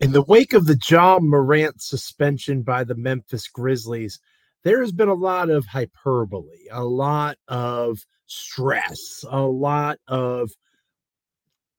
[0.00, 4.18] In the wake of the Ja Morant suspension by the Memphis Grizzlies,
[4.64, 10.52] there has been a lot of hyperbole, a lot of stress, a lot of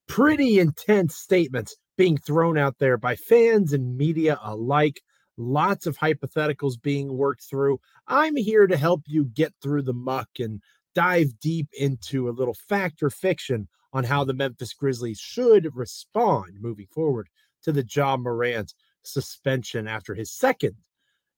[0.06, 5.00] pretty intense statements being thrown out there by fans and media alike.
[5.36, 7.80] Lots of hypotheticals being worked through.
[8.06, 10.60] I'm here to help you get through the muck and
[10.94, 16.58] dive deep into a little fact or fiction on how the Memphis Grizzlies should respond
[16.60, 17.26] moving forward
[17.62, 20.76] to the Ja Morant suspension after his second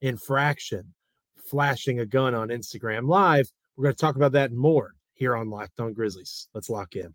[0.00, 0.94] infraction,
[1.36, 3.50] flashing a gun on Instagram Live.
[3.76, 6.48] We're going to talk about that more here on Locked On Grizzlies.
[6.54, 7.12] Let's lock in.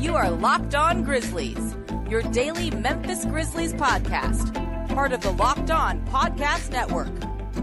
[0.00, 1.76] You are Locked On Grizzlies,
[2.08, 4.54] your daily Memphis Grizzlies podcast,
[4.94, 7.12] part of the Locked On Podcast Network.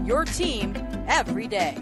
[0.06, 0.74] Your team
[1.06, 1.76] every day.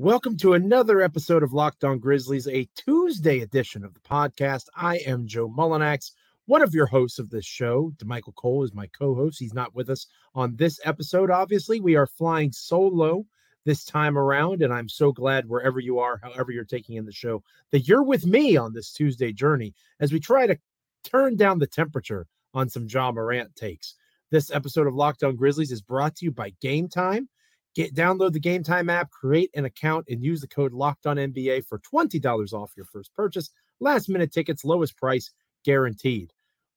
[0.00, 4.64] Welcome to another episode of Locked On Grizzlies, a Tuesday edition of the podcast.
[4.74, 6.12] I am Joe Mullinax,
[6.46, 7.92] one of your hosts of this show.
[7.98, 9.38] Damichael Cole is my co-host.
[9.38, 11.30] He's not with us on this episode.
[11.30, 13.26] Obviously, we are flying solo
[13.66, 17.12] this time around, and I'm so glad wherever you are, however you're taking in the
[17.12, 20.58] show, that you're with me on this Tuesday journey as we try to
[21.04, 23.96] turn down the temperature on some Ja Morant takes.
[24.30, 27.26] This episode of Locked On Grizzlies is brought to you by Gametime.
[27.74, 31.66] Get download the Gametime app, create an account, and use the code Locked On NBA
[31.66, 33.50] for twenty dollars off your first purchase.
[33.78, 35.30] Last minute tickets, lowest price
[35.64, 36.32] guaranteed.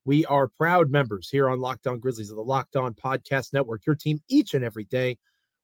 [0.05, 3.85] We are proud members here on Locked On Grizzlies of the Locked On Podcast Network.
[3.85, 5.17] Your team each and every day.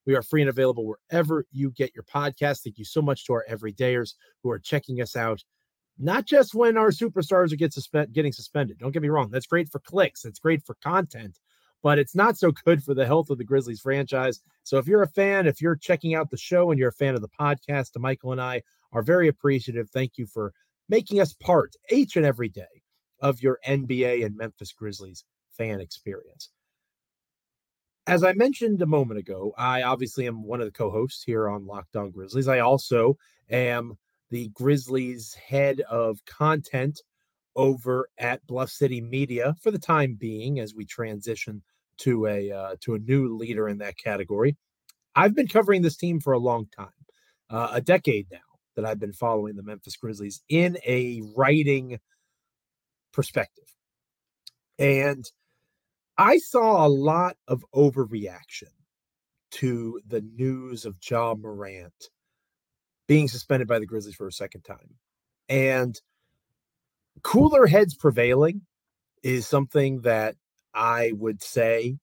[0.05, 2.63] We are free and available wherever you get your podcast.
[2.63, 5.43] Thank you so much to our everydayers who are checking us out.
[5.99, 8.79] Not just when our superstars are get suspend, getting suspended.
[8.79, 9.29] Don't get me wrong.
[9.29, 10.25] That's great for clicks.
[10.25, 11.37] It's great for content
[11.81, 14.41] but it's not so good for the health of the Grizzlies franchise.
[14.63, 17.15] So if you're a fan, if you're checking out the show and you're a fan
[17.15, 19.89] of the podcast, Michael and I are very appreciative.
[19.89, 20.53] Thank you for
[20.87, 22.83] making us part each and every day
[23.21, 26.49] of your NBA and Memphis Grizzlies fan experience.
[28.07, 31.67] As I mentioned a moment ago, I obviously am one of the co-hosts here on
[31.67, 32.47] Locked On Grizzlies.
[32.47, 33.17] I also
[33.51, 33.97] am
[34.31, 37.01] the Grizzlies head of content
[37.59, 41.61] over at Bluff City Media for the time being as we transition
[41.97, 44.55] to a uh, to a new leader in that category.
[45.13, 46.87] I've been covering this team for a long time,
[47.49, 48.37] uh, a decade now
[48.77, 51.99] that I've been following the Memphis Grizzlies in a writing
[53.11, 53.65] perspective.
[54.77, 55.25] And
[56.17, 58.71] I saw a lot of overreaction
[59.51, 62.09] to the news of Ja Morant
[63.05, 64.95] being suspended by the Grizzlies for a second time.
[65.49, 65.99] And
[67.23, 68.61] cooler heads prevailing
[69.23, 70.35] is something that
[70.73, 71.97] I would say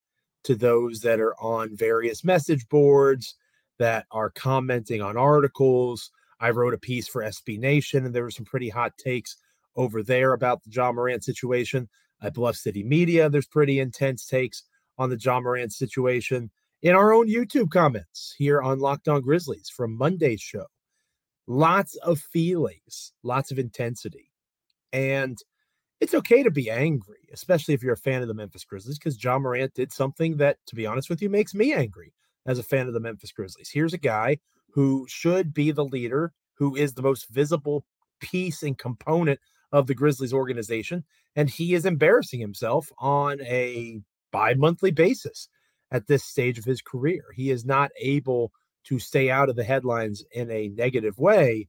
[0.45, 3.35] to those that are on various message boards
[3.79, 6.11] that are commenting on articles.
[6.41, 9.37] I wrote a piece for SB Nation, and there were some pretty hot takes
[9.75, 11.89] over there about the Ja Morant situation.
[12.23, 14.63] At Bluff City Media, there's pretty intense takes
[14.97, 16.51] on the Ja Morant situation.
[16.83, 20.67] In our own YouTube comments here on Locked On Grizzlies from Monday's show,
[21.47, 24.26] lots of feelings, lots of intensity.
[24.97, 25.39] And
[26.01, 29.23] it's okay to be angry, especially if you're a fan of the Memphis Grizzlies, because
[29.23, 32.15] Ja Morant did something that, to be honest with you, makes me angry
[32.47, 33.71] as a fan of the Memphis Grizzlies.
[33.71, 34.39] Here's a guy
[34.71, 37.85] who should be the leader, who is the most visible
[38.21, 39.39] piece and component
[39.71, 41.05] of the Grizzlies organization,
[41.35, 44.01] and he is embarrassing himself on a
[44.33, 45.49] bi monthly basis
[45.91, 47.25] at this stage of his career.
[47.35, 48.51] He is not able
[48.85, 51.69] to stay out of the headlines in a negative way.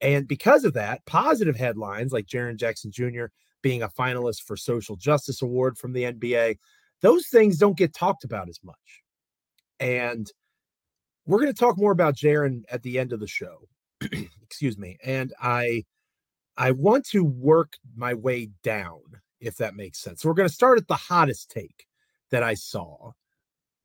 [0.00, 3.26] And because of that, positive headlines like Jaren Jackson Jr
[3.66, 6.56] being a finalist for Social Justice Award from the NBA.
[7.02, 9.02] Those things don't get talked about as much.
[9.80, 10.30] And
[11.26, 13.66] we're going to talk more about Jaren at the end of the show.
[14.44, 14.96] Excuse me.
[15.04, 15.84] And I
[16.56, 19.00] I want to work my way down
[19.40, 20.22] if that makes sense.
[20.22, 21.86] So we're going to start at the hottest take
[22.30, 23.10] that I saw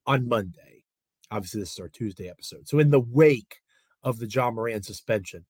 [0.06, 0.84] on Monday.
[1.32, 2.68] Obviously this is our Tuesday episode.
[2.68, 3.56] So in the wake
[4.04, 5.44] of the Ja Morant suspension,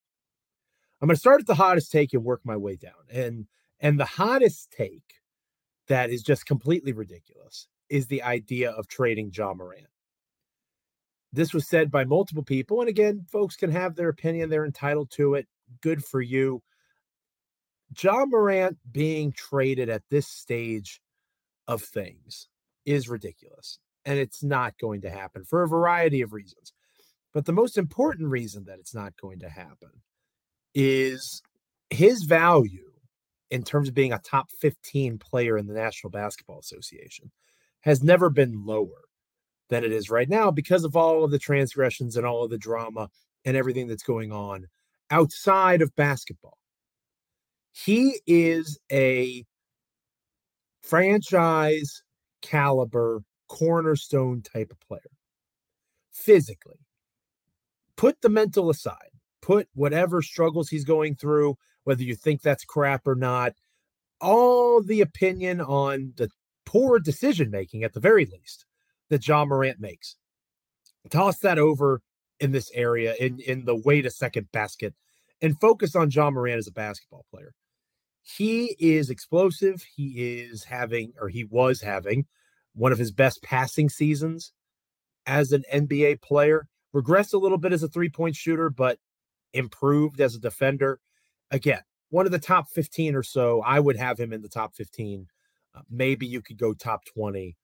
[1.02, 2.92] I'm going to start at the hottest take and work my way down.
[3.12, 3.46] And
[3.80, 5.14] and the hottest take
[5.88, 9.88] that is just completely ridiculous is the idea of trading Ja Morant.
[11.32, 12.78] This was said by multiple people.
[12.80, 15.48] And again, folks can have their opinion, they're entitled to it.
[15.80, 16.62] Good for you.
[18.00, 21.00] Ja Morant being traded at this stage
[21.66, 22.48] of things
[22.86, 23.80] is ridiculous.
[24.04, 26.72] And it's not going to happen for a variety of reasons.
[27.34, 29.90] But the most important reason that it's not going to happen
[30.74, 31.42] is
[31.90, 32.90] his value
[33.50, 37.30] in terms of being a top 15 player in the National Basketball Association
[37.80, 39.04] has never been lower
[39.68, 42.58] than it is right now because of all of the transgressions and all of the
[42.58, 43.08] drama
[43.44, 44.66] and everything that's going on
[45.10, 46.58] outside of basketball.
[47.72, 49.44] He is a
[50.82, 52.02] franchise
[52.42, 55.10] caliber cornerstone type of player
[56.10, 56.80] physically.
[57.96, 59.11] Put the mental aside,
[59.42, 63.52] put whatever struggles he's going through, whether you think that's crap or not,
[64.20, 66.30] all the opinion on the
[66.64, 68.64] poor decision making at the very least
[69.10, 70.16] that Ja Morant makes.
[71.10, 72.00] Toss that over
[72.40, 74.94] in this area in, in the wait a second basket
[75.42, 77.52] and focus on Ja Morant as a basketball player.
[78.22, 79.84] He is explosive.
[79.96, 82.26] He is having, or he was having,
[82.74, 84.52] one of his best passing seasons
[85.26, 86.68] as an NBA player.
[86.94, 88.98] Regressed a little bit as a three point shooter, but
[89.52, 91.00] improved as a defender.
[91.50, 93.62] Again, one of the top 15 or so.
[93.62, 95.26] I would have him in the top 15.
[95.74, 97.56] Uh, maybe you could go top 20.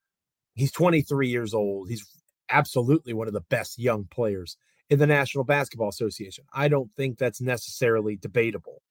[0.54, 1.88] He's 23 years old.
[1.88, 2.06] He's
[2.50, 4.56] absolutely one of the best young players
[4.90, 6.44] in the National Basketball Association.
[6.52, 8.82] I don't think that's necessarily debatable,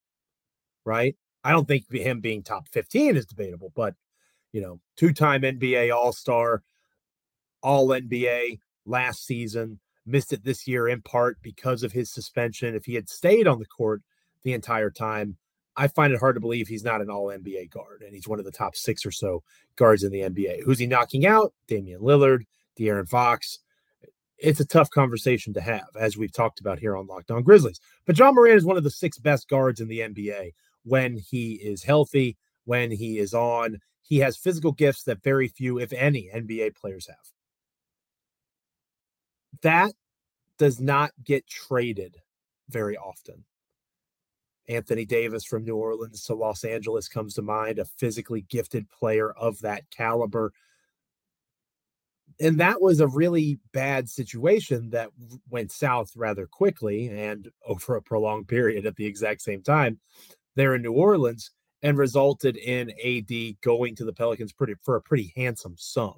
[0.85, 1.15] right?
[1.43, 3.95] I don't think him being top 15 is debatable, but
[4.53, 6.63] you know, two-time NBA All-Star,
[7.61, 12.75] All NBA last season, missed it this year in part because of his suspension.
[12.75, 14.01] If he had stayed on the court
[14.43, 15.37] the entire time,
[15.75, 18.39] I find it hard to believe he's not an all NBA guard and he's one
[18.39, 19.43] of the top six or so
[19.75, 20.63] guards in the NBA.
[20.63, 21.53] Who's he knocking out?
[21.67, 22.45] Damian Lillard,
[22.79, 23.59] De'Aaron Fox.
[24.39, 27.79] It's a tough conversation to have, as we've talked about here on Locked On Grizzlies.
[28.05, 30.53] But Ja Morant is one of the six best guards in the NBA
[30.83, 33.79] when he is healthy, when he is on.
[34.01, 37.17] He has physical gifts that very few, if any, NBA players have.
[39.61, 39.91] That
[40.57, 42.17] does not get traded
[42.69, 43.45] very often.
[44.69, 49.31] Anthony Davis from New Orleans to Los Angeles comes to mind, a physically gifted player
[49.31, 50.51] of that caliber.
[52.39, 55.09] And that was a really bad situation that
[55.49, 59.99] went south rather quickly and over a prolonged period at the exact same time
[60.55, 61.51] there in New Orleans
[61.83, 66.15] and resulted in AD going to the Pelicans pretty for a pretty handsome sum.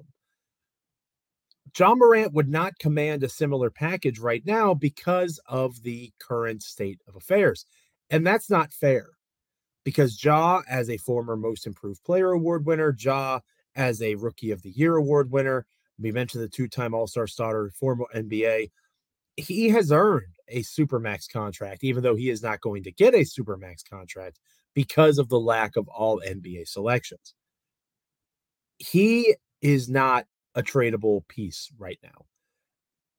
[1.78, 7.00] Ja Morant would not command a similar package right now because of the current state
[7.08, 7.66] of affairs.
[8.10, 9.08] And that's not fair
[9.84, 13.40] because Ja, as a former Most Improved Player Award winner, Ja,
[13.76, 15.66] as a Rookie of the Year Award winner,
[15.98, 18.70] we mentioned the two time All Star starter, former NBA,
[19.36, 23.18] he has earned a Supermax contract, even though he is not going to get a
[23.18, 24.38] Supermax contract
[24.74, 27.34] because of the lack of all NBA selections.
[28.78, 32.26] He is not a tradable piece right now.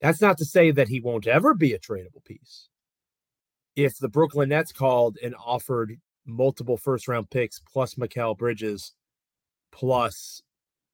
[0.01, 2.69] That's not to say that he won't ever be a tradable piece
[3.75, 8.93] if the Brooklyn Nets called and offered multiple first round picks plus Mikal Bridges
[9.71, 10.41] plus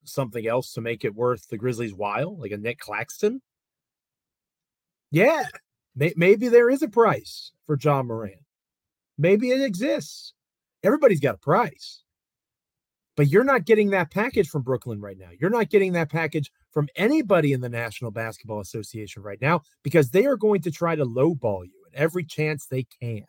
[0.03, 3.41] something else to make it worth the Grizzlies' while, like a Nic Claxton,
[5.11, 5.45] yeah,
[5.95, 8.41] may- maybe there is a price for Ja Morant.
[9.17, 10.33] Maybe it exists.
[10.83, 12.03] Everybody's got a price.
[13.17, 15.29] But you're not getting that package from Brooklyn right now.
[15.37, 20.11] You're not getting that package from anybody in the National Basketball Association right now because
[20.11, 23.25] they are going to try to lowball you at every chance they can,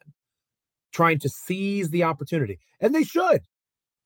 [0.93, 2.59] trying to seize the opportunity.
[2.81, 3.41] And they should.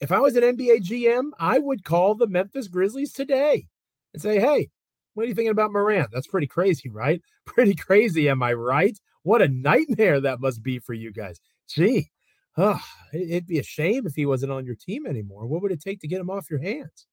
[0.00, 3.66] If I was an NBA GM, I would call the Memphis Grizzlies today
[4.14, 4.70] and say, hey,
[5.14, 6.10] what are you thinking about Morant?
[6.12, 7.20] That's pretty crazy, right?
[7.44, 8.96] Pretty crazy, am I right?
[9.24, 11.40] What a nightmare that must be for you guys.
[11.68, 12.10] Gee,
[12.56, 12.80] oh,
[13.12, 15.46] it'd be a shame if he wasn't on your team anymore.
[15.46, 17.06] What would it take to get him off your hands?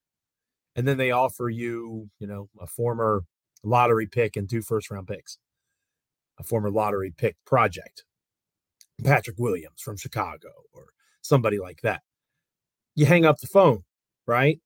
[0.76, 3.24] And then they offer you, you know, a former
[3.64, 5.38] lottery pick and two first round picks,
[6.40, 8.06] a former lottery pick project,
[9.04, 10.88] Patrick Williams from Chicago or
[11.22, 12.02] somebody like that.
[12.96, 13.84] You hang up the phone,
[14.26, 14.60] right?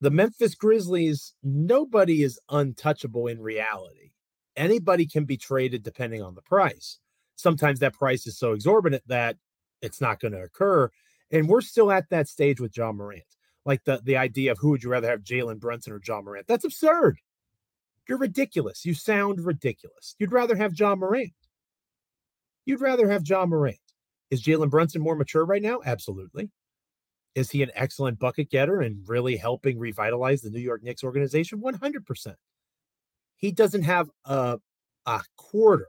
[0.00, 4.10] The Memphis Grizzlies, nobody is untouchable in reality.
[4.56, 6.98] Anybody can be traded depending on the price
[7.36, 9.36] sometimes that price is so exorbitant that
[9.80, 10.90] it's not going to occur.
[11.30, 13.24] And we're still at that stage with Ja Morant.
[13.64, 16.46] Like the, the idea of who would you rather have, Jalen Brunson or Ja Morant?
[16.46, 17.18] That's absurd.
[18.08, 18.84] You're ridiculous.
[18.84, 20.16] You sound ridiculous.
[20.18, 21.32] You'd rather have Ja Morant.
[22.64, 23.78] You'd rather have Ja Morant.
[24.30, 25.80] Is Jalen Brunson more mature right now?
[25.84, 26.50] Absolutely.
[27.34, 31.60] Is he an excellent bucket getter and really helping revitalize the New York Knicks organization?
[31.60, 32.34] 100%.
[33.36, 34.58] He doesn't have a,
[35.06, 35.88] a quarter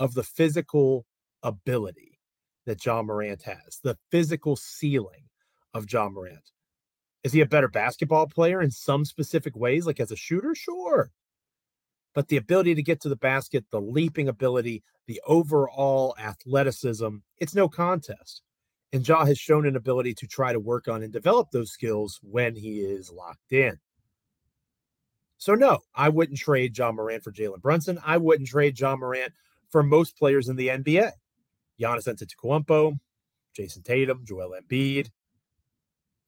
[0.00, 1.06] of the physical
[1.44, 2.18] ability
[2.66, 5.24] that Ja Morant has, the physical ceiling
[5.74, 6.50] of Ja Morant.
[7.22, 10.54] Is he a better basketball player in some specific ways, like as a shooter?
[10.54, 11.12] Sure.
[12.14, 17.54] But the ability to get to the basket, the leaping ability, the overall athleticism, it's
[17.54, 18.42] no contest.
[18.92, 22.18] And Ja has shown an ability to try to work on and develop those skills
[22.22, 23.78] when he is locked in.
[25.36, 27.98] So, no, I wouldn't trade Ja Morant for Jalen Brunson.
[28.04, 29.32] I wouldn't trade Ja Morant
[29.70, 31.12] for most players in the NBA.
[31.80, 32.98] Giannis Antetokounmpo,
[33.56, 35.08] Jayson Tatum, Joel Embiid,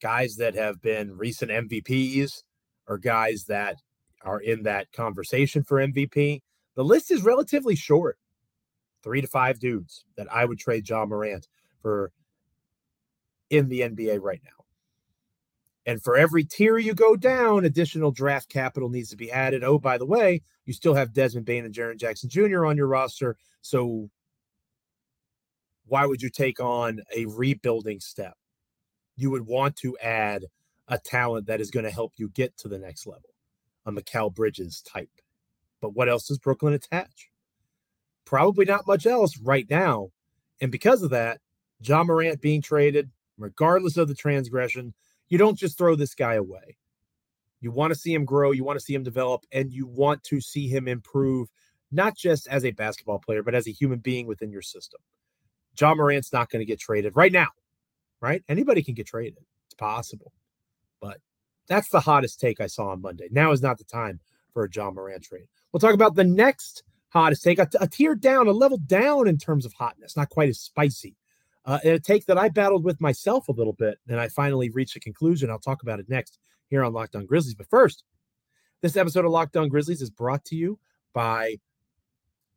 [0.01, 2.43] guys that have been recent MVPs
[2.87, 3.77] or guys that
[4.23, 6.41] are in that conversation for MVP.
[6.75, 8.17] The list is relatively short.
[9.03, 11.47] Three to five dudes that I would trade Ja Morant
[11.81, 12.11] for
[13.49, 14.62] in the NBA right now.
[15.85, 19.63] And for every tier you go down, additional draft capital needs to be added.
[19.63, 22.65] Oh, by the way, you still have Desmond Bane and Jaren Jackson Jr.
[22.65, 23.35] on your roster.
[23.61, 24.09] So
[25.85, 28.35] why would you take on a rebuilding step?
[29.17, 30.45] You would want to add
[30.87, 33.29] a talent that is going to help you get to the next level,
[33.85, 35.09] a Mikal Bridges type.
[35.81, 37.29] But what else does Brooklyn attach?
[38.25, 40.09] Probably not much else right now.
[40.61, 41.41] And because of that,
[41.81, 44.93] Ja Morant being traded, regardless of the transgression,
[45.29, 46.77] you don't just throw this guy away.
[47.61, 50.23] You want to see him grow, you want to see him develop, and you want
[50.25, 51.49] to see him improve,
[51.91, 54.99] not just as a basketball player, but as a human being within your system.
[55.79, 57.47] Ja Morant's not going to get traded right now,
[58.21, 58.43] right?
[58.49, 59.43] Anybody can get traded.
[59.65, 60.33] It's possible.
[60.99, 61.19] But
[61.67, 63.29] that's the hottest take I saw on Monday.
[63.31, 64.19] Now is not the time
[64.53, 65.47] for a Ja Morant trade.
[65.71, 69.37] We'll talk about the next hottest take, a, a tier down, a level down in
[69.37, 71.15] terms of hotness, not quite as spicy.
[71.65, 74.69] Uh, and a take that I battled with myself a little bit, and I finally
[74.69, 75.49] reached a conclusion.
[75.49, 77.55] I'll talk about it next here on Locked On Grizzlies.
[77.55, 78.03] But first,
[78.81, 80.77] this episode of Locked On Grizzlies is brought to you
[81.13, 81.55] by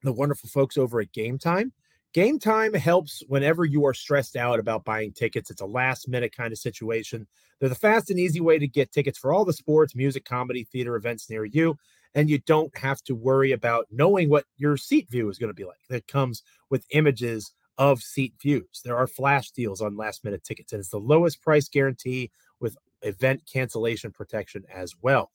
[0.02, 1.70] the wonderful folks over at Gametime.
[2.14, 5.50] Game Time helps whenever you are stressed out about buying tickets.
[5.50, 7.26] It's a last minute kind of situation.
[7.60, 10.64] They're the fast and easy way to get tickets for all the sports, music, comedy,
[10.64, 11.76] theater events near you.
[12.14, 15.54] And you don't have to worry about knowing what your seat view is going to
[15.54, 15.76] be like.
[15.90, 18.82] That comes with images of seat views.
[18.84, 22.30] There are flash deals on last minute tickets, and it's the lowest price guarantee
[22.60, 25.30] with event cancellation protection as well.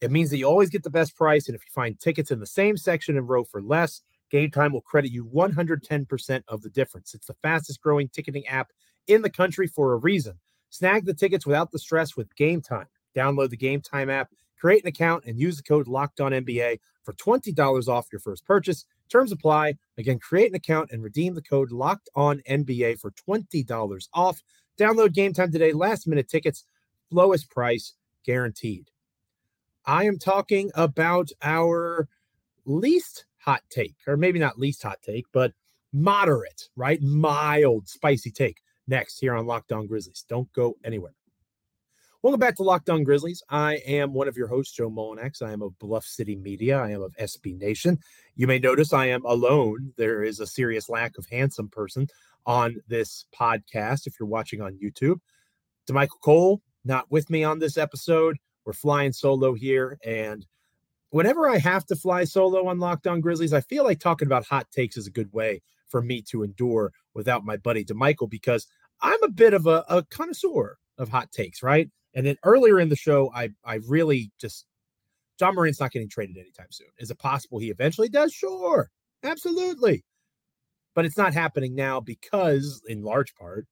[0.00, 1.48] It means that you always get the best price.
[1.48, 4.00] And if you find tickets in the same section and row for less,
[4.32, 7.14] Gametime will credit you 110% of the difference.
[7.14, 8.70] It's the fastest growing ticketing app
[9.06, 10.38] in the country for a reason.
[10.70, 12.86] Snag the tickets without the stress with Gametime.
[13.16, 17.12] Download the Gametime app, create an account, and use the code Locked On NBA for
[17.14, 18.84] $20 off your first purchase.
[19.10, 19.74] Terms apply.
[19.98, 24.42] Again, create an account and redeem the code Locked On NBA for $20 off.
[24.78, 25.72] Download Gametime today.
[25.72, 26.64] Last minute tickets,
[27.10, 28.90] lowest price guaranteed.
[29.84, 32.08] I am talking about our
[32.64, 35.52] least hot take, or maybe not least hot take, but
[35.92, 37.02] moderate, right?
[37.02, 40.24] Mild, spicy take next here on Locked On Grizzlies.
[40.28, 41.14] Don't go anywhere.
[42.22, 43.42] Welcome back to Locked On Grizzlies.
[43.48, 45.40] I am one of your hosts, Joe Mullinax.
[45.40, 46.78] I am of Bluff City Media.
[46.78, 47.98] I am of SB Nation.
[48.36, 49.94] You may notice I am alone.
[49.96, 52.08] There is a serious lack of handsome person
[52.44, 55.18] on this podcast if you're watching on YouTube.
[55.88, 58.36] Damichael Cole, not with me on this episode.
[58.66, 59.98] We're flying solo here.
[60.04, 60.44] And
[61.08, 64.44] whenever I have to fly solo on Locked On Grizzlies, I feel like talking about
[64.44, 68.66] hot takes is a good way for me to endure without my buddy Damichael because
[69.00, 71.88] I'm a bit of a, a connoisseur of hot takes, right?
[72.14, 74.66] And then earlier in the show, I I really just
[75.40, 76.88] Ja Morant's not getting traded anytime soon.
[76.98, 78.32] Is it possible he eventually does?
[78.32, 78.90] Sure,
[79.22, 80.04] absolutely.
[80.94, 83.66] But it's not happening now because, in large part,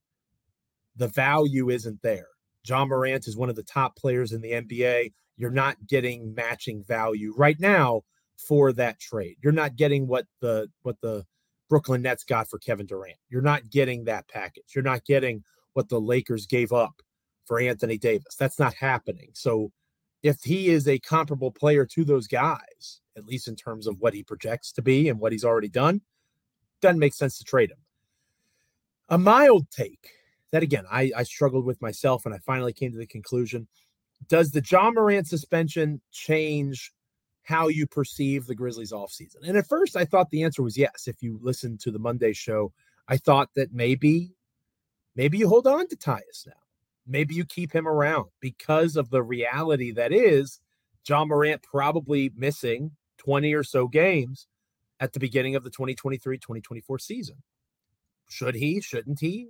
[0.96, 2.28] the value isn't there.
[2.66, 5.12] Ja Morant is one of the top players in the NBA.
[5.36, 8.02] You're not getting matching value right now
[8.36, 9.36] for that trade.
[9.42, 11.24] You're not getting what the what the
[11.68, 13.18] Brooklyn Nets got for Kevin Durant.
[13.28, 14.64] You're not getting that package.
[14.74, 15.42] You're not getting
[15.74, 17.02] what the Lakers gave up
[17.48, 18.36] for Anthony Davis.
[18.36, 19.30] That's not happening.
[19.32, 19.72] So
[20.22, 24.14] if he is a comparable player to those guys, at least in terms of what
[24.14, 26.02] he projects to be and what he's already done,
[26.80, 27.78] doesn't make sense to trade him.
[29.08, 30.10] A mild take
[30.52, 33.66] that again, I, I struggled with myself and I finally came to the conclusion.
[34.28, 36.92] Does the Ja Morant suspension change
[37.42, 39.46] how you perceive the Grizzlies offseason?
[39.46, 41.06] And at first I thought the answer was yes.
[41.06, 42.72] If you listen to the Monday show,
[43.08, 44.32] I thought that maybe,
[45.16, 46.52] maybe you hold on to Tyus now
[47.08, 50.60] maybe you keep him around because of the reality that is
[51.06, 54.46] Ja Morant probably missing 20 or so games
[55.00, 57.36] at the beginning of the 2023 2024 season.
[58.28, 58.80] Should he?
[58.80, 59.48] Shouldn't he?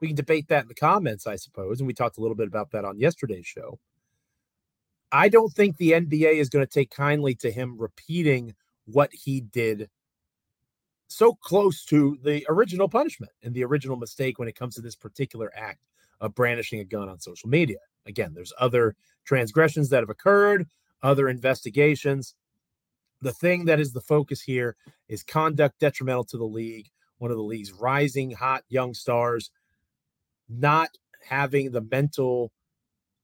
[0.00, 1.80] We can debate that in the comments, I suppose.
[1.80, 3.78] And we talked a little bit about that on yesterday's show.
[5.12, 8.54] I don't think the NBA is going to take kindly to him repeating
[8.86, 9.90] what he did
[11.08, 14.94] so close to the original punishment and the original mistake when it comes to this
[14.94, 15.80] particular act
[16.20, 17.78] of brandishing a gun on social media.
[18.06, 20.66] Again, there's other transgressions that have occurred,
[21.02, 22.34] other investigations.
[23.22, 24.76] The thing that is the focus here
[25.08, 29.50] is conduct detrimental to the league, one of the league's rising hot young stars.
[30.50, 30.90] not
[31.28, 32.52] having the mental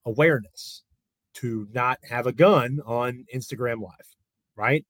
[0.05, 0.85] awareness
[1.35, 4.17] to not have a gun on Instagram Live,
[4.55, 4.85] right?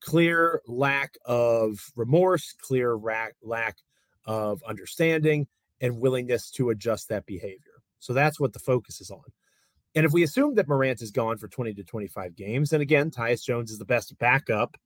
[0.00, 3.76] Clear lack of remorse, clear lack
[4.24, 5.46] of understanding,
[5.80, 7.82] and willingness to adjust that behavior.
[7.98, 9.24] So that's what the focus is on.
[9.94, 13.10] And if we assume that Morant is gone for 20 to 25 games, and again,
[13.10, 14.76] Tyus Jones is the best backup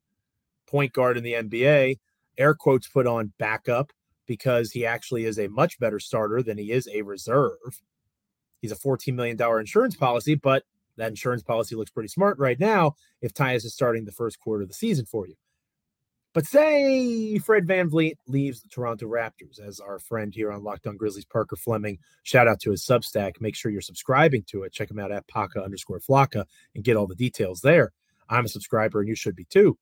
[0.67, 1.99] point guard in the NBA,
[2.39, 3.93] air quotes put on backup
[4.27, 7.83] because he actually is a much better starter than he is a reserve.
[8.61, 10.65] He's a $14 million insurance policy, but
[10.97, 14.63] that insurance policy looks pretty smart right now if Tyus is starting the first quarter
[14.63, 15.35] of the season for you.
[16.35, 20.89] But say Fred Van VanVleet leaves the Toronto Raptors, as our friend here on Locked
[20.89, 23.41] On Grizzlies, Parker Fleming, shout out to his Substack.
[23.41, 24.73] Make sure you're subscribing to it.
[24.73, 27.93] Check him out at Paca underscore Flocka and get all the details there.
[28.29, 29.79] I'm a subscriber and you should be too.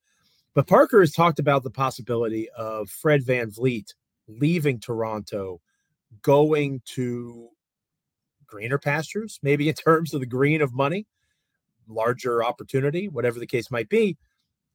[0.54, 3.94] But Parker has talked about the possibility of Fred Van VanVleet
[4.28, 5.62] leaving Toronto,
[6.20, 7.48] going to
[8.46, 11.06] greener pastures, maybe in terms of the green of money,
[11.88, 14.18] larger opportunity, whatever the case might be,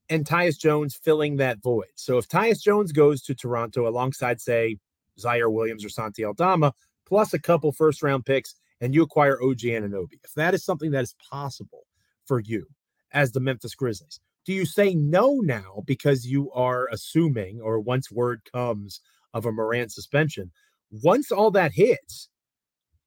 [0.10, 1.88] and Tyus Jones filling that void.
[1.96, 4.78] So if Tyus Jones goes to Toronto alongside, say,
[5.20, 6.74] Ziaire Williams or Santi Aldama,
[7.06, 10.92] plus a couple first round picks, and you acquire OG Anunoby, if that is something
[10.92, 11.86] that is possible
[12.26, 12.66] for you
[13.12, 18.12] as the Memphis Grizzlies, do you say no now because you are assuming, or once
[18.12, 19.02] word comes
[19.34, 20.52] of a Morant suspension,
[20.92, 22.30] once all that hits,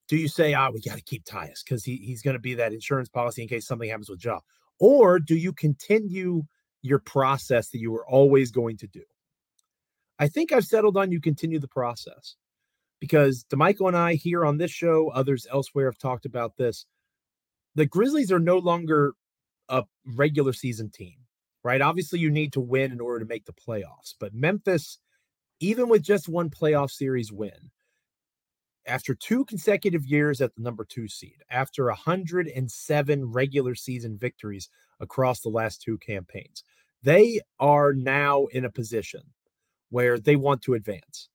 [0.09, 2.55] do you say, ah, we got to keep Tyus because he, he's going to be
[2.55, 4.41] that insurance policy in case something happens with Ja?
[4.81, 6.43] Or do you continue
[6.83, 9.03] your process that you were always going to do?
[10.19, 12.37] I think I've settled on you continue the process
[13.01, 16.85] because Damichael and I here on this show, others elsewhere have talked about this.
[17.75, 19.15] The Grizzlies are no longer
[19.69, 21.21] a regular season team
[21.63, 21.81] right?
[21.81, 24.15] Obviously, you need to win in order to make the playoffs.
[24.19, 24.99] But Memphis,
[25.61, 27.71] even with just one playoff series win,
[28.87, 34.69] after two consecutive years at the number two seed, after 107 regular season victories
[35.01, 36.65] across the last two campaigns,
[37.03, 39.23] they are now in a position
[39.91, 41.29] where they want to advance.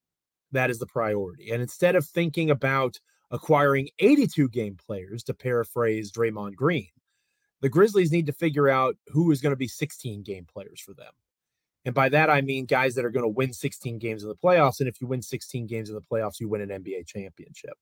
[0.52, 1.52] That is the priority.
[1.52, 3.00] And instead of thinking about
[3.32, 6.90] acquiring 82 game players, to paraphrase Draymond Green,
[7.62, 10.94] the Grizzlies need to figure out who is going to be 16 game players for
[10.94, 11.12] them.
[11.84, 14.36] And by that, I mean guys that are going to win 16 games in the
[14.36, 14.80] playoffs.
[14.80, 17.74] And if you win 16 games in the playoffs, you win an NBA championship.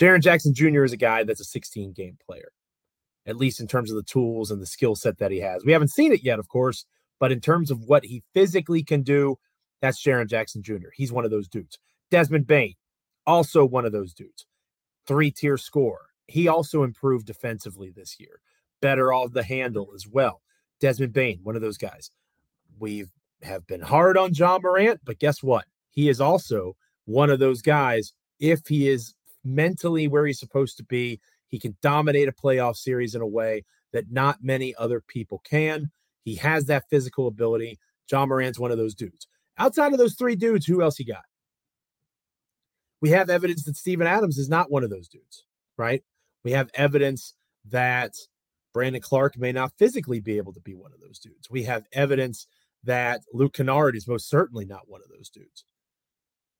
[0.00, 0.84] Jaren Jackson Jr.
[0.84, 2.52] is a guy that's a 16 game player,
[3.26, 5.64] at least in terms of the tools and the skill set that he has.
[5.64, 6.84] We haven't seen it yet, of course,
[7.18, 9.38] but in terms of what he physically can do,
[9.80, 10.88] that's Jaren Jackson Jr.
[10.94, 11.78] He's one of those dudes.
[12.10, 12.74] Desmond Bane,
[13.26, 14.46] also one of those dudes.
[15.06, 16.06] Three tier score.
[16.26, 18.40] He also improved defensively this year
[18.80, 20.42] better off the handle as well.
[20.80, 22.10] Desmond Bane, one of those guys.
[22.78, 23.10] We have
[23.42, 25.66] have been hard on Ja Morant, but guess what?
[25.90, 28.12] He is also one of those guys.
[28.40, 33.14] If he is mentally where he's supposed to be, he can dominate a playoff series
[33.14, 35.90] in a way that not many other people can.
[36.26, 37.78] He has that physical ability.
[38.10, 39.28] Ja Morant's one of those dudes.
[39.58, 41.22] Outside of those three dudes, who else he got?
[43.00, 45.44] We have evidence that Steven Adams is not one of those dudes,
[45.78, 46.02] right?
[46.42, 47.34] We have evidence
[47.70, 48.14] that
[48.74, 51.48] Brandon Clarke may not physically be able to be one of those dudes.
[51.48, 52.48] We have evidence
[52.82, 55.64] that Luke Kennard is most certainly not one of those dudes.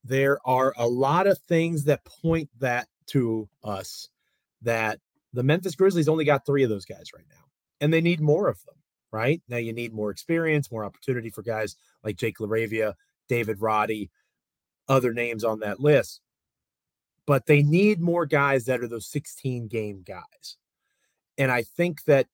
[0.05, 4.09] There are a lot of things that point that to us
[4.63, 5.01] that
[5.33, 7.45] the Memphis Grizzlies only got three of those guys right now,
[7.81, 8.77] and they need more of them.
[9.17, 11.75] Right now, you need more experience, more opportunity for guys
[12.05, 12.93] like Jake LaRavia,
[13.31, 14.11] David Roddy,
[14.89, 16.21] other names on that list.
[17.27, 20.59] But they need more guys that are those 16 game guys.
[21.39, 22.27] And I think that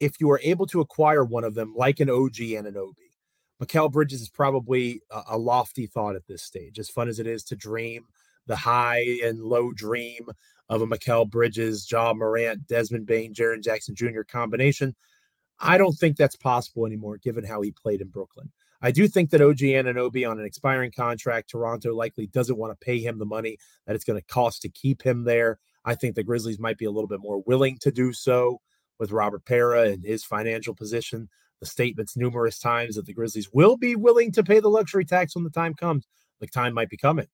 [0.00, 3.14] if you are able to acquire one of them, like an OG Anunoby,
[3.62, 6.78] Mikal Bridges is probably a, a lofty thought at this stage.
[6.78, 8.04] As fun as it is to dream
[8.46, 10.26] the high and low dream
[10.68, 14.24] of a Mikal Bridges, Ja Morant, Desmond Bane, Jaren Jackson Jr.
[14.28, 14.94] combination,
[15.62, 18.50] I don't think that's possible anymore, given how he played in Brooklyn.
[18.82, 22.84] I do think that OG Anunoby on an expiring contract, Toronto likely doesn't want to
[22.84, 25.60] pay him the money that it's going to cost to keep him there.
[25.84, 28.60] I think the Grizzlies might be a little bit more willing to do so
[28.98, 31.28] with Robert Pera and his financial position.
[31.60, 35.36] The statements numerous times that the Grizzlies will be willing to pay the luxury tax
[35.36, 36.08] when the time comes.
[36.40, 37.28] The time might be coming.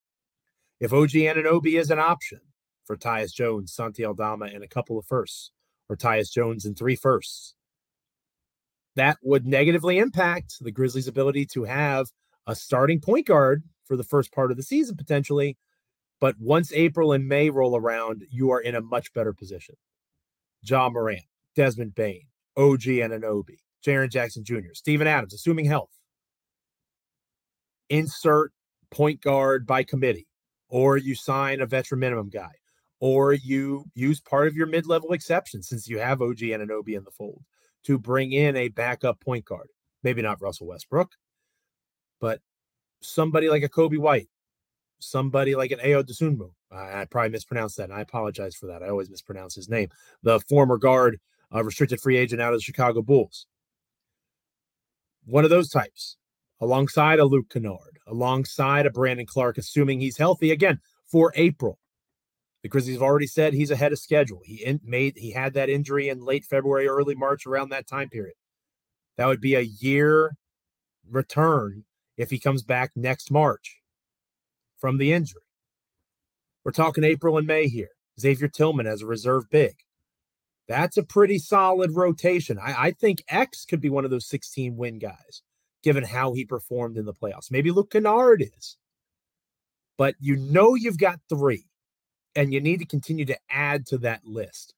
[0.80, 2.40] If OG Anunoby is an option
[2.84, 5.50] for Tyus Jones, Santi Aldama, and a couple of firsts,
[5.88, 7.54] or Tyus Jones and three firsts,
[8.96, 12.06] that would negatively impact the Grizzlies' ability to have
[12.46, 15.56] a starting point guard for the first part of the season potentially
[16.20, 19.76] but once April and May roll around, you are in a much better position.
[20.62, 21.22] Ja Morant,
[21.54, 25.90] Desmond Bane, OG Anunoby, Jaren Jackson Jr., Steven Adams, assuming health.
[27.88, 28.52] Insert
[28.90, 30.26] point guard by committee.
[30.70, 32.50] or you sign a veteran minimum guy,
[33.00, 37.04] or you use part of your mid level exception since you have OG Anunoby in
[37.04, 37.42] the fold
[37.84, 39.68] to bring in a backup point guard.
[40.02, 41.12] Maybe not Russell Westbrook,
[42.20, 42.40] but
[43.00, 44.28] somebody like a Coby White,
[45.00, 46.50] somebody like an Ayo Dosunmu.
[46.70, 48.82] I, I probably mispronounced that, and I apologize for that.
[48.82, 49.88] I always mispronounce his name.
[50.22, 51.18] The former guard,
[51.54, 53.46] uh, restricted free agent out of the Chicago Bulls.
[55.24, 56.16] One of those types,
[56.60, 61.78] alongside a Luke Kennard, alongside a Brandon Clarke, assuming he's healthy again for April.
[62.62, 64.40] The Grizzlies have already said he's ahead of schedule.
[64.44, 68.08] He in, made he had that injury in late February, early March, around that time
[68.08, 68.34] period.
[69.16, 70.36] That would be a year
[71.08, 71.84] return
[72.16, 73.78] if he comes back next March
[74.76, 75.42] from the injury.
[76.64, 77.90] We're talking April and May here.
[78.20, 79.76] Xavier Tillman as a reserve big.
[80.66, 82.58] That's a pretty solid rotation.
[82.58, 85.42] I, I think X could be one of those 16 win guys,
[85.82, 87.50] given how he performed in the playoffs.
[87.50, 88.76] Maybe Luke Kennard is.
[89.96, 91.64] But you know you've got three,
[92.34, 94.74] and you need to continue to add to that list.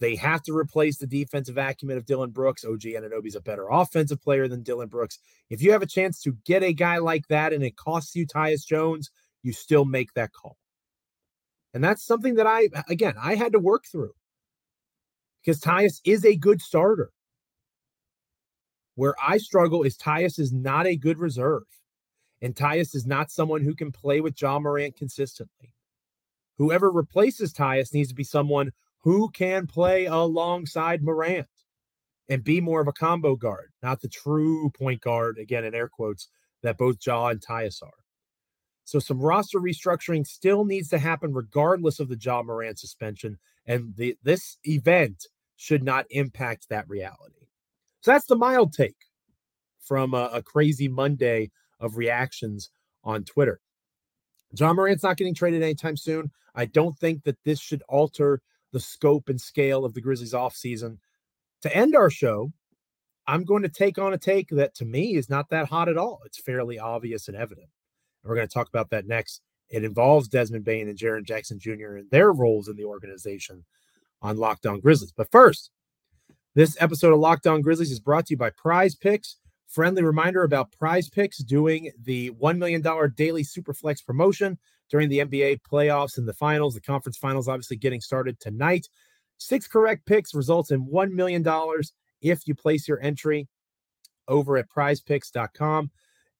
[0.00, 2.64] They have to replace the defensive acumen of Dillon Brooks.
[2.64, 5.18] OG Anunoby's a better offensive player than Dillon Brooks.
[5.50, 8.26] If you have a chance to get a guy like that and it costs you
[8.26, 9.10] Tyus Jones,
[9.42, 10.56] you still make that call.
[11.74, 14.12] And that's something that I, again, I had to work through
[15.42, 17.10] because Tyus is a good starter.
[18.96, 21.62] Where I struggle is Tyus is not a good reserve.
[22.42, 25.74] And Tyus is not someone who can play with Ja Morant consistently.
[26.60, 31.46] Whoever replaces Tyus needs to be someone who can play alongside Morant
[32.28, 35.88] and be more of a combo guard, not the true point guard, again, in air
[35.88, 36.28] quotes,
[36.62, 38.04] that both Ja and Tyus are.
[38.84, 43.38] So some roster restructuring still needs to happen regardless of the Ja Morant suspension.
[43.64, 47.46] And the, this event should not impact that reality.
[48.02, 49.06] So that's the mild take
[49.80, 52.68] from a, a crazy Monday of reactions
[53.02, 53.62] on Twitter.
[54.54, 56.30] Ja Morant's not getting traded anytime soon.
[56.54, 58.40] I don't think that this should alter
[58.72, 60.98] the scope and scale of the Grizzlies offseason.
[61.62, 62.52] To end our show,
[63.26, 65.96] I'm going to take on a take that to me is not that hot at
[65.96, 66.20] all.
[66.24, 67.68] It's fairly obvious and evident.
[68.22, 69.42] And we're going to talk about that next.
[69.68, 71.96] It involves Desmond Bane and Jaren Jackson Jr.
[71.96, 73.64] and their roles in the organization
[74.20, 75.12] on Locked On Grizzlies.
[75.12, 75.70] But first,
[76.54, 79.36] this episode of Locked On Grizzlies is brought to you by PrizePicks.
[79.70, 82.82] Friendly reminder about PrizePicks doing the $1 million
[83.14, 84.58] daily Superflex promotion
[84.90, 86.74] during the NBA playoffs and the finals.
[86.74, 88.88] The conference finals obviously getting started tonight.
[89.38, 91.44] Six correct picks results in $1 million
[92.20, 93.46] if you place your entry
[94.26, 95.92] over at prizepicks.com.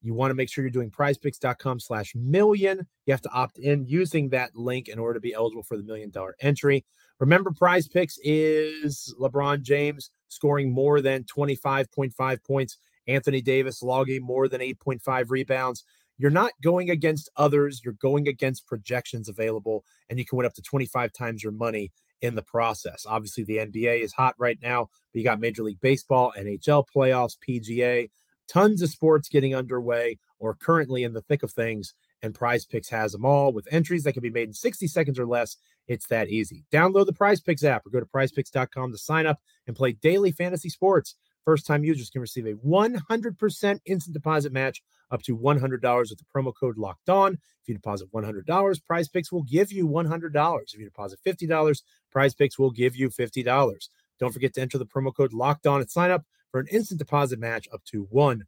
[0.03, 2.85] You want to make sure you're doing prizepicks.com slash million.
[3.07, 5.85] You have to opt in using that link in order to be eligible for the
[5.85, 6.85] million dollar entry.
[7.21, 14.61] Remember, PrizePicks is LeBron James scoring more than 25.5 points Anthony Davis logging more than
[14.61, 15.85] 8.5 rebounds.
[16.19, 20.55] You're not going against others, you're going against projections available, and you can win up
[20.55, 23.07] to 25 times your money in the process.
[23.09, 27.37] Obviously, the NBA is hot right now, but you got Major League Baseball, NHL playoffs,
[27.49, 28.11] PGA,
[28.49, 31.95] tons of sports getting underway or currently in the thick of things.
[32.23, 35.27] And PrizePicks has them all with entries that can be made in 60 seconds or
[35.27, 35.57] less.
[35.89, 36.65] It's that easy.
[36.71, 40.69] Download the PrizePicks app or go to prizepicks.com to sign up and play daily fantasy
[40.69, 41.15] sports.
[41.45, 46.25] First time users can receive a 100% instant deposit match up to $100 with the
[46.35, 47.35] promo code locked on.
[47.35, 50.63] If you deposit $100, PrizePicks will give you $100.
[50.73, 51.83] If you deposit $50,
[52.15, 53.89] PrizePicks will give you $50.
[54.19, 56.99] Don't forget to enter the promo code locked on at sign up for an instant
[56.99, 58.43] deposit match up to $100.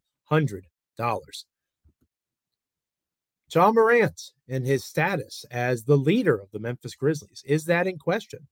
[3.53, 7.43] Ja Morant and his status as the leader of the Memphis Grizzlies.
[7.45, 8.47] Is that in question?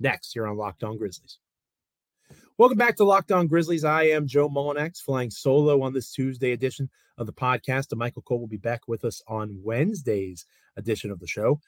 [0.00, 1.38] Next, you're on Locked On Grizzlies.
[2.58, 3.82] Welcome back to Locked On Grizzlies.
[3.82, 7.90] I am Joe Mullinax, flying solo on this Tuesday edition of the podcast.
[7.90, 10.44] And Michael Cole will be back with us on Wednesday's
[10.76, 11.60] edition of the show.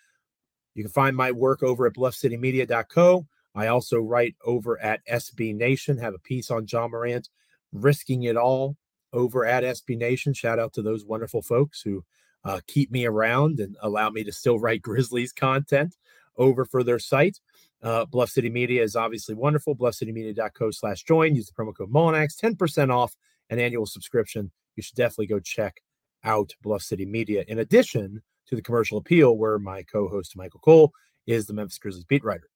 [0.74, 3.26] You can find my work over at bluffcitymedia.co.
[3.54, 7.30] I also write over at SB Nation, have a piece on Ja Morant,
[7.72, 8.76] risking it all
[9.10, 10.34] over at SB Nation.
[10.34, 12.04] Shout out to those wonderful folks who
[12.44, 15.96] uh, keep me around and allow me to still write Grizzlies content
[16.36, 17.40] over for their site.
[17.84, 19.76] Uh, Bluff City Media is obviously wonderful.
[19.76, 21.34] BluffCityMedia.co slash join.
[21.34, 23.14] Use the promo code Mullinax, 10% off
[23.50, 24.50] an annual subscription.
[24.74, 25.82] You should definitely go check
[26.24, 27.44] out Bluff City Media.
[27.46, 30.92] In addition to the commercial appeal, where my co host Michael Cole
[31.26, 32.48] is the Memphis Grizzlies beat writer.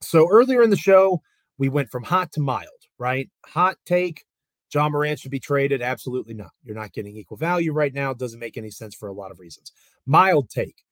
[0.00, 1.20] So earlier in the show,
[1.58, 3.28] we went from hot to mild, right?
[3.46, 4.24] Hot take
[4.72, 5.82] Ja Morant should be traded.
[5.82, 6.50] Absolutely not.
[6.62, 8.12] You're not getting equal value right now.
[8.12, 9.72] Doesn't make any sense for a lot of reasons.
[10.06, 10.84] Mild take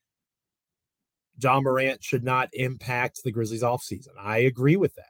[1.43, 4.09] Ja Morant should not impact the Grizzlies offseason.
[4.19, 5.05] I agree with that.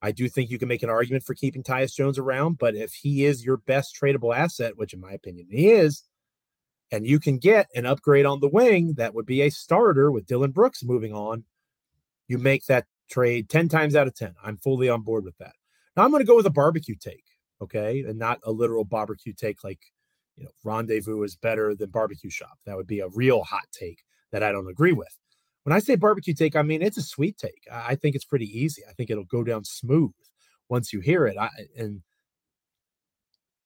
[0.00, 2.92] I do think you can make an argument for keeping Tyus Jones around, but if
[2.92, 6.04] he is your best tradable asset, which in my opinion he is,
[6.92, 10.26] and you can get an upgrade on the wing that would be a starter with
[10.26, 11.44] Dillon Brooks moving on,
[12.28, 14.34] you make that trade 10 times out of 10.
[14.42, 15.54] I'm fully on board with that.
[15.96, 17.24] Now I'm going to go with a barbecue take,
[17.60, 18.04] okay?
[18.06, 19.80] And not a literal barbecue take like,
[20.36, 22.58] you know, rendezvous is better than barbecue shop.
[22.66, 25.14] That would be a real hot take that I don't agree with.
[25.68, 27.68] When I say barbecue take, I mean it's a sweet take.
[27.70, 28.84] I think it's pretty easy.
[28.88, 30.12] I think it'll go down smooth
[30.70, 31.36] once you hear it.
[31.36, 32.00] I, and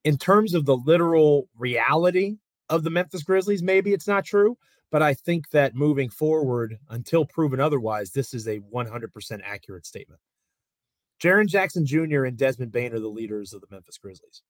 [0.03, 2.39] in terms of the literal reality
[2.69, 4.59] of the Memphis Grizzlies, maybe it's not true,
[4.91, 10.21] but I think that moving forward, until proven otherwise, this is a 100% accurate statement.
[11.23, 12.25] Jaren Jackson Jr.
[12.25, 14.43] and Desmond Bane are the leaders of the Memphis Grizzlies.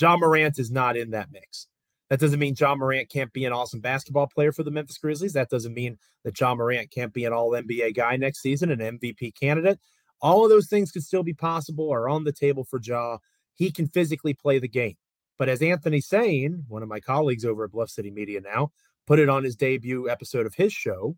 [0.00, 1.68] Ja Morant is not in that mix.
[2.08, 5.32] That doesn't mean Ja Morant can't be an awesome basketball player for the Memphis Grizzlies.
[5.32, 8.98] That doesn't mean that Ja Morant can't be an all NBA guy next season, an
[8.98, 9.80] MVP candidate.
[10.22, 13.18] All of those things could still be possible, are on the table for Ja.
[13.54, 14.96] He can physically play the game.
[15.38, 18.70] But as Anthony Sain, one of my colleagues over at Bluff City Media now,
[19.06, 21.16] put it on his debut episode of his show,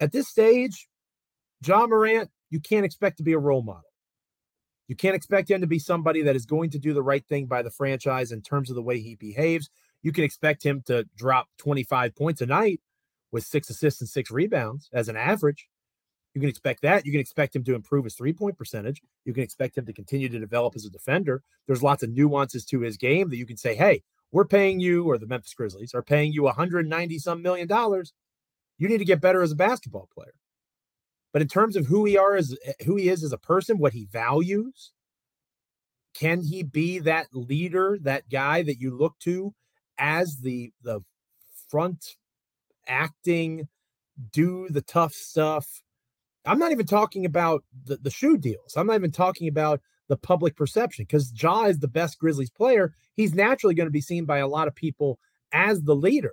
[0.00, 0.88] at this stage,
[1.64, 3.87] Ja Morant, you can't expect to be a role model.
[4.88, 7.46] You can't expect him to be somebody that is going to do the right thing
[7.46, 9.68] by the franchise in terms of the way he behaves.
[10.02, 12.80] You can expect him to drop 25 points a night
[13.30, 15.68] with six assists and six rebounds as an average.
[16.34, 17.04] You can expect that.
[17.04, 19.02] You can expect him to improve his three point percentage.
[19.24, 21.42] You can expect him to continue to develop as a defender.
[21.66, 25.04] There's lots of nuances to his game that you can say, hey, we're paying you,
[25.04, 28.12] or the Memphis Grizzlies are paying you 190 some million dollars.
[28.78, 30.34] You need to get better as a basketball player.
[31.32, 33.78] But in terms of who he are as eh, who he is as a person,
[33.78, 34.92] what he values,
[36.14, 39.54] can he be that leader, that guy that you look to
[39.98, 41.00] as the the
[41.68, 42.16] front
[42.86, 43.68] acting,
[44.32, 45.82] do the tough stuff,
[46.44, 48.74] I'm not even talking about the, the shoe deals.
[48.76, 52.94] I'm not even talking about the public perception because Ja is the best Grizzlies player.
[53.14, 55.18] He's naturally going to be seen by a lot of people
[55.52, 56.32] as the leader.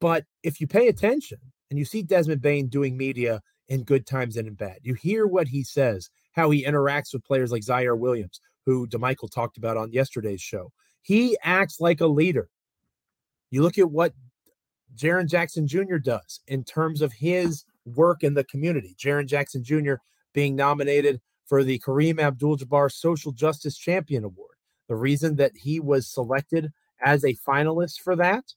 [0.00, 1.38] But if you pay attention
[1.70, 5.26] and you see Desmond Bane doing media in good times and in bad, you hear
[5.26, 9.78] what he says, how he interacts with players like Ziaire Williams, who Damichael talked about
[9.78, 10.70] on yesterday's show.
[11.00, 12.50] He acts like a leader.
[13.50, 14.12] You look at what
[14.94, 15.96] Jaren Jackson Jr.
[15.96, 18.94] does in terms of his work in the community.
[18.98, 19.94] Jaren Jackson Jr.
[20.34, 24.56] being nominated for the Kareem Abdul Jabbar Social Justice Champion Award.
[24.86, 28.52] The reason that he was selected as a finalist for that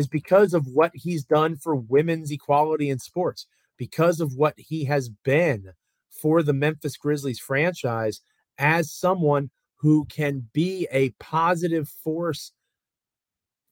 [0.00, 4.84] is because of what he's done for women's equality in sports, because of what he
[4.84, 5.72] has been
[6.10, 8.20] for the Memphis Grizzlies franchise
[8.58, 12.52] as someone who can be a positive force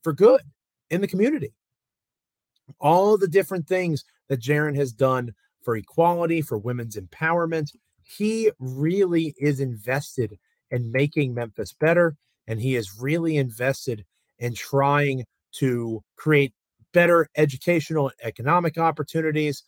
[0.03, 0.41] for good
[0.89, 1.53] in the community.
[2.79, 7.71] All the different things that Jaren has done for equality, for women's empowerment.
[8.03, 10.37] He really is invested
[10.71, 12.15] in making Memphis better,
[12.47, 14.05] and he is really invested
[14.39, 16.53] in trying to create
[16.93, 19.63] better educational and economic opportunities.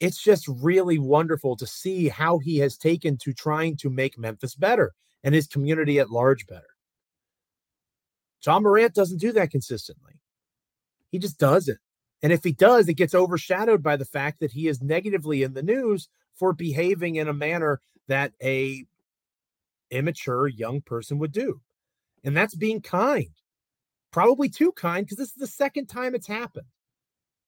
[0.00, 4.54] It's just really wonderful to see how he has taken to trying to make Memphis
[4.54, 6.74] better and his community at large better.
[8.44, 10.14] Ja Morant doesn't do that consistently.
[11.10, 11.78] He just doesn't.
[12.22, 15.54] And if he does, it gets overshadowed by the fact that he is negatively in
[15.54, 18.84] the news for behaving in a manner that a
[19.90, 21.60] immature young person would do.
[22.24, 23.30] And that's being kind.
[24.10, 26.66] Probably too kind because this is the second time it's happened.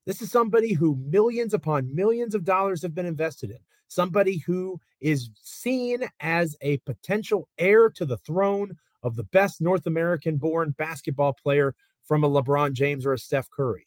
[0.07, 3.59] This is somebody who millions upon millions of dollars have been invested in.
[3.89, 9.87] Somebody who is seen as a potential heir to the throne of the best North
[9.87, 13.87] American born basketball player from a LeBron James or a Steph Curry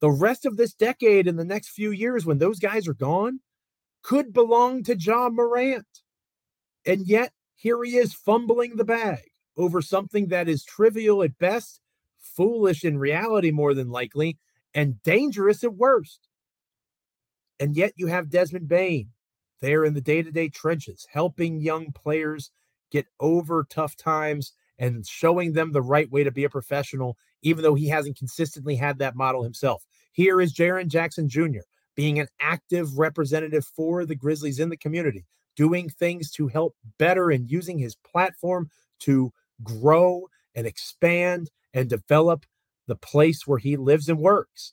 [0.00, 3.40] the rest of this decade and the next few years when those guys are gone
[4.02, 5.86] could belong to Ja Morant.
[6.86, 9.22] And yet here he is fumbling the bag
[9.56, 11.80] over something that is trivial at best,
[12.18, 14.38] foolish in reality more than likely,
[14.78, 16.28] and dangerous at worst.
[17.58, 19.08] And yet you have Desmond Bane
[19.60, 22.52] there in the day-to-day trenches helping young players
[22.92, 27.64] get over tough times and showing them the right way to be a professional, even
[27.64, 29.84] though he hasn't consistently had that model himself.
[30.12, 31.66] Here is Jaren Jackson Jr.
[31.96, 37.32] being an active representative for the Grizzlies in the community, doing things to help better
[37.32, 39.32] and using his platform to
[39.64, 42.46] grow and expand and develop
[42.88, 44.72] the place where he lives and works.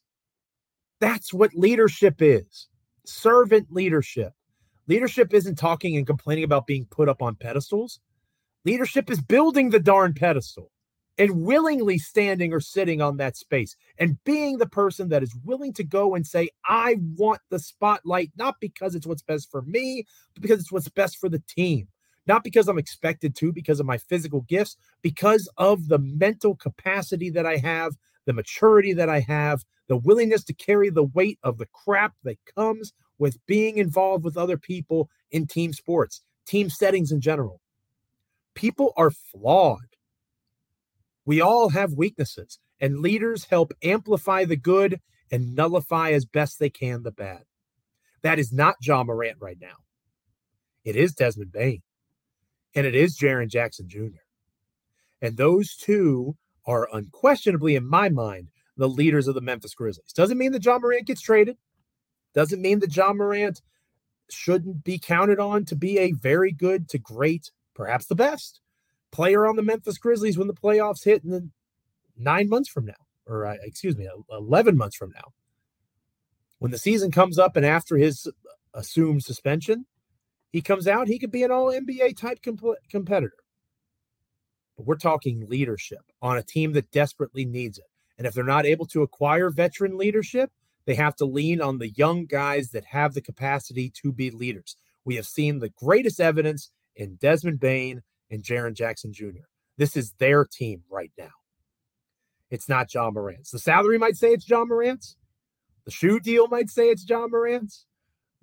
[1.00, 2.68] That's what leadership is
[3.08, 4.34] servant leadership.
[4.88, 8.00] Leadership isn't talking and complaining about being put up on pedestals.
[8.66, 10.72] Leadership is building the darn pedestal
[11.18, 15.74] and willingly standing or sitting on that space and being the person that is willing
[15.74, 20.06] to go and say, I want the spotlight, not because it's what's best for me,
[20.34, 21.88] but because it's what's best for the team.
[22.28, 27.30] Not because I'm expected to, because of my physical gifts, because of the mental capacity
[27.32, 31.58] that I have, the maturity that I have, the willingness to carry the weight of
[31.58, 37.12] the crap that comes with being involved with other people in team sports, team settings
[37.12, 37.62] in general.
[38.56, 39.96] People are flawed.
[41.26, 45.00] We all have weaknesses, and leaders help amplify the good
[45.32, 47.44] and nullify as best they can the bad.
[48.22, 49.76] That is not Ja Morant right now.
[50.84, 51.82] It is Desmond Bane,
[52.76, 54.22] and it is Jaren Jackson Jr.
[55.22, 56.36] And those two
[56.66, 60.12] are unquestionably, in my mind, the leaders of the Memphis Grizzlies.
[60.14, 61.58] Doesn't mean that Ja Morant gets traded.
[62.34, 63.62] Doesn't mean that Ja Morant
[64.30, 68.60] shouldn't be counted on to be a very good to great, perhaps the best
[69.12, 71.50] player on the Memphis Grizzlies when the playoffs hit in the
[72.18, 72.94] nine months from now,
[73.26, 75.32] or uh, excuse me, 11 months from now.
[76.60, 78.28] When the season comes up and after his
[78.74, 79.86] assumed suspension,
[80.52, 83.38] he comes out, he could be an all NBA type comp- competitor.
[84.78, 87.86] But we're talking leadership on a team that desperately needs it.
[88.18, 90.52] And if they're not able to acquire veteran leadership,
[90.86, 94.78] they have to lean on the young guys that have the capacity to be leaders.
[95.04, 99.46] We have seen the greatest evidence in Desmond Bane and Jaren Jackson Jr.
[99.78, 101.32] This is their team right now.
[102.50, 103.52] It's not Ja Morant's.
[103.52, 105.18] The salary might say it's Ja Morant's.
[105.86, 107.86] The shoe deal might say it's Ja Morant's.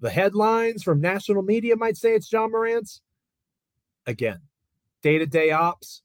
[0.03, 3.01] The headlines from national media might say it's Ja Morant's.
[4.05, 4.41] Again,
[5.01, 6.03] day to day ops,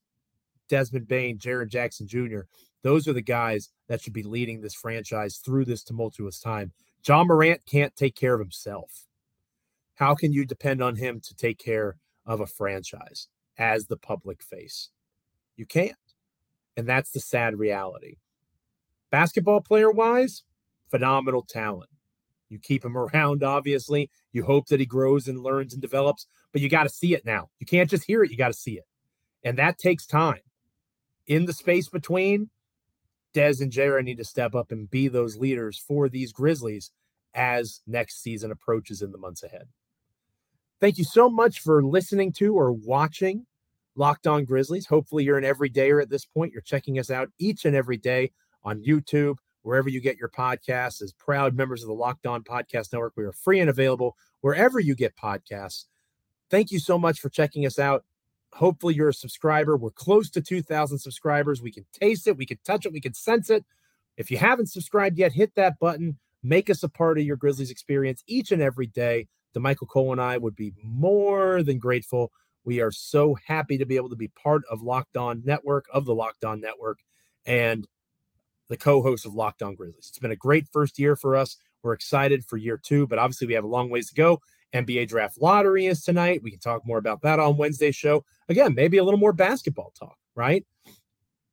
[0.69, 2.41] Desmond Bane, Jaren Jackson Jr.
[2.83, 6.73] Those are the guys that should be leading this franchise through this tumultuous time.
[7.07, 9.07] Ja Morant can't take care of himself.
[9.95, 14.43] How can you depend on him to take care of a franchise as the public
[14.43, 14.91] face?
[15.55, 15.95] You can't.
[16.77, 18.17] And that's the sad reality.
[19.09, 20.43] Basketball player wise,
[20.91, 21.89] phenomenal talent.
[22.49, 24.09] You keep him around, obviously.
[24.31, 27.25] You hope that he grows and learns and develops, but you got to see it
[27.25, 27.49] now.
[27.59, 28.85] You can't just hear it, you got to see it.
[29.43, 30.39] And that takes time.
[31.27, 32.49] In the space between,
[33.33, 36.91] Dez and Jaren need to step up and be those leaders for these Grizzlies
[37.33, 39.67] as next season approaches in the months ahead.
[40.79, 43.45] Thank you so much for listening to or watching
[43.95, 44.87] Locked On Grizzlies.
[44.87, 46.53] Hopefully, you're an everydayer at this point.
[46.53, 48.31] You're checking us out each and every day
[48.63, 51.01] on YouTube, wherever you get your podcasts.
[51.01, 54.79] As proud members of the Locked On Podcast Network, we are free and available wherever
[54.79, 55.85] you get podcasts.
[56.49, 58.05] Thank you so much for checking us out.
[58.53, 59.75] Hopefully, you're a subscriber.
[59.75, 61.61] We're close to 2,000 subscribers.
[61.61, 63.65] We can taste it, we can touch it, we can sense it.
[64.15, 66.17] If you haven't subscribed yet, hit that button.
[66.41, 69.27] Make us a part of your Grizzlies experience each and every day.
[69.53, 72.31] Damichael Cole and I would be more than grateful.
[72.63, 76.05] We are so happy to be able to be part of Locked On Network, of
[76.05, 76.99] the Locked On Network,
[77.45, 77.85] and
[78.69, 80.07] the co host of Locked On Grizzlies.
[80.09, 81.57] It's been a great first year for us.
[81.83, 84.41] We're excited for year two, but obviously we have a long ways to go.
[84.73, 86.41] NBA draft lottery is tonight.
[86.43, 88.25] We can talk more about that on Wednesday's show.
[88.49, 90.65] Again, maybe a little more basketball talk, right?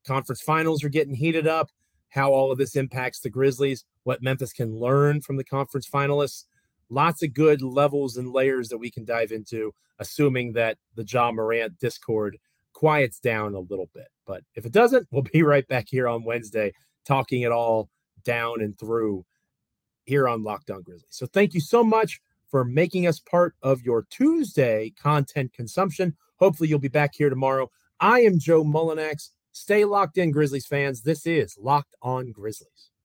[0.05, 1.69] Conference finals are getting heated up.
[2.09, 6.45] How all of this impacts the Grizzlies, what Memphis can learn from the conference finalists.
[6.89, 11.31] Lots of good levels and layers that we can dive into, assuming that the Ja
[11.31, 12.37] Morant discord
[12.73, 14.07] quiets down a little bit.
[14.27, 16.73] But if it doesn't, we'll be right back here on Wednesday
[17.05, 17.89] talking it all
[18.23, 19.25] down and through
[20.05, 21.07] here on Locked On Grizzlies.
[21.11, 26.15] So thank you so much for making us part of your Tuesday content consumption.
[26.37, 27.69] Hopefully, you'll be back here tomorrow.
[27.99, 29.29] I am Joe Mullinax.
[29.51, 31.01] Stay locked in, Grizzlies fans.
[31.01, 32.91] This is Locked On Grizzlies.